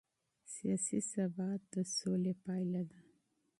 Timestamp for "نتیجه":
2.47-2.81